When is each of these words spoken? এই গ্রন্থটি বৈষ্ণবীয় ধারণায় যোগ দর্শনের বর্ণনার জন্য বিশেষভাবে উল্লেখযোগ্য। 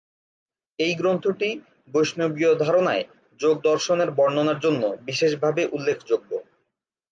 এই 0.79 0.93
গ্রন্থটি 0.95 1.49
বৈষ্ণবীয় 1.93 2.51
ধারণায় 2.55 3.03
যোগ 3.39 3.55
দর্শনের 3.61 4.09
বর্ণনার 4.11 4.59
জন্য 4.59 4.83
বিশেষভাবে 5.07 5.61
উল্লেখযোগ্য। 5.71 6.31